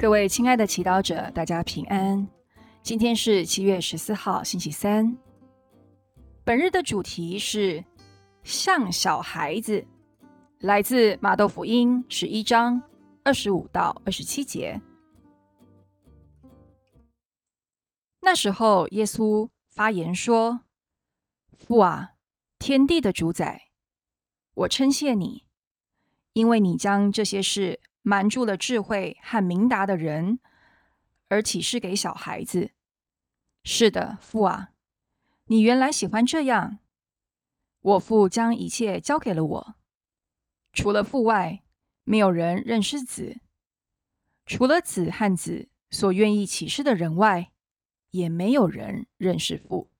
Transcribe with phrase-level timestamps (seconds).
[0.00, 2.26] 各位亲爱的祈祷者，大家平安。
[2.82, 5.14] 今天是七月十四号，星期三。
[6.42, 7.84] 本日的主题是
[8.42, 9.86] 像小孩子，
[10.60, 12.82] 来自马窦福音十一章
[13.24, 14.80] 二十五到二十七节。
[18.22, 20.60] 那时候，耶稣发言说
[21.58, 22.12] ：“父啊，
[22.58, 23.64] 天地的主宰，
[24.54, 25.44] 我称谢你，
[26.32, 30.40] 因为你将这些事。”瞒住了智慧和明达的人，
[31.28, 32.72] 而启示给小孩子。
[33.62, 34.70] 是的，父啊，
[35.46, 36.78] 你原来喜欢这样。
[37.80, 39.74] 我父将一切交给了我，
[40.72, 41.62] 除了父外，
[42.04, 43.40] 没有人认识子；
[44.46, 47.52] 除了子和子所愿意启示的人外，
[48.10, 49.90] 也没有人认识父。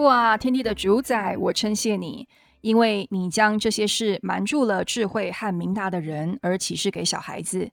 [0.00, 2.26] 父啊，天地的主宰，我称谢你，
[2.62, 7.70] 因为你将这些事瞒住了智慧和明达的人，而启示给小孩子。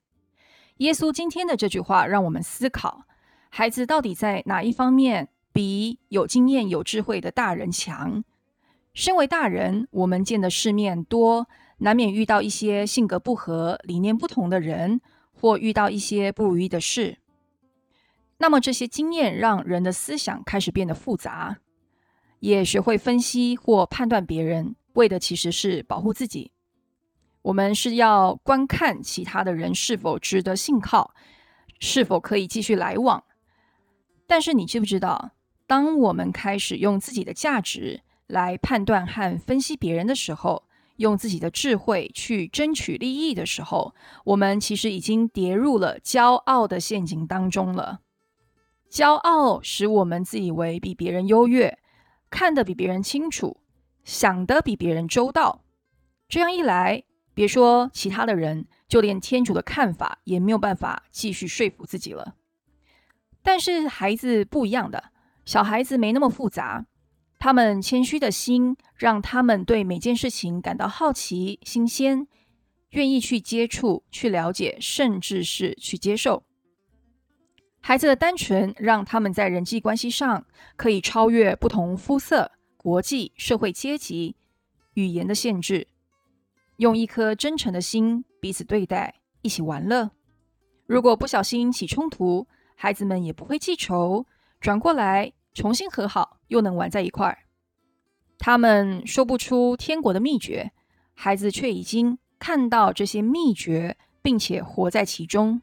[0.79, 3.05] 耶稣今天的这句话，让我们思考：
[3.47, 8.21] 孩子到底在哪一方面比有经验、有智慧的大人强？
[8.93, 14.99] 身为大人，我们见的世面多，难免遇到一些性格不合、理念不同的人，
[15.31, 17.19] 或遇到一些不如意的事。
[18.39, 21.59] 那么这些经验让人的思想开始变得复杂。
[22.39, 26.51] 也学会分析或判断别人，为的其实是保护自己。
[27.43, 31.13] 我们是要观看其他的人是否值得信靠，
[31.79, 33.23] 是否可以继续来往。
[34.27, 35.31] 但是你知不知道，
[35.65, 40.63] 当我们开始用自己的价值来判断和分析别人的时候，
[40.97, 48.01] 用自己的智慧去争取利益的时候，我们其实已经跌入了骄傲的陷阱当中了。
[48.91, 51.77] 骄傲使我们自以为比别人优越。
[52.29, 53.61] 看得比别人清楚，
[54.03, 55.63] 想得比别人周到，
[56.27, 62.35] 这样一来，别说其他的人，就连天主的看法也没有办法继续说服自己了。
[63.43, 65.11] 但是孩子不一样的，
[65.45, 66.85] 小孩子没那么复杂，
[67.39, 72.27] 他们谦虚的心让他们对每件事情感到好奇、新鲜，
[72.89, 76.43] 愿意去接触、去了解，甚至是去接受。
[77.87, 84.35] 孩子的单纯，让他们在人际关系上可以超越不同肤色、国际、社会阶级、
[84.95, 85.87] 语言的限制，
[86.79, 90.11] 用一颗真诚的心彼此对待，一起玩乐。
[90.85, 94.25] 如果不小心起冲突，孩子们也不会记仇，
[94.59, 97.37] 转过来重新和好，又能玩在一块儿。
[98.37, 100.73] 他们说不出天国的秘诀，
[101.13, 105.61] 孩子却已经看到这些秘诀，并且活在其中。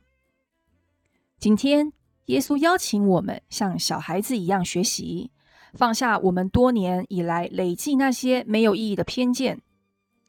[1.38, 1.92] 今天。
[2.26, 5.30] 耶稣邀请我们像小孩子一样学习，
[5.74, 9.60] 放下我们多年以来累积那些没有意义的偏见。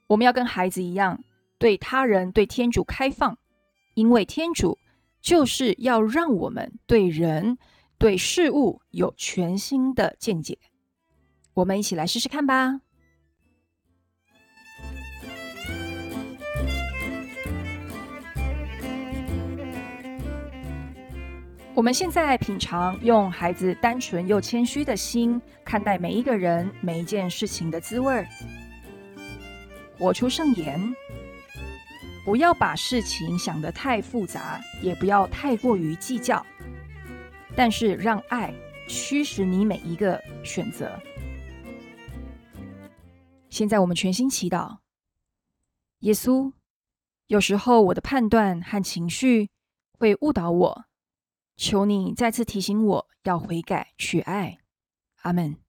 [0.07, 1.23] 我们要跟孩子一样，
[1.57, 3.37] 对他人、对天主开放，
[3.93, 4.77] 因为天主
[5.21, 7.57] 就是要让我们对人、
[7.97, 10.59] 对事物有全新的见解。
[11.53, 12.81] 我们一起来试试看吧。
[21.75, 28.25] 我们现在品尝用孩子单纯又谦虚的心看待每一个人、每一件事情的滋味。
[29.99, 30.95] 活出圣言，
[32.23, 36.45] 不要把事情想得太复杂，也不要太过于计较，
[37.57, 38.53] 但是让爱
[38.87, 40.89] 驱使你每一个选择。
[43.49, 44.77] 现在我们全心祈祷，
[45.99, 46.53] 耶稣，
[47.27, 49.49] 有时候我的判断和情绪
[49.99, 50.84] 会误导我。
[51.55, 54.59] 求你再次提醒我要悔改、去爱，
[55.21, 55.64] 阿门。